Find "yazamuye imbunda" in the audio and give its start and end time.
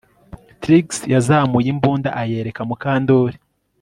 1.13-2.09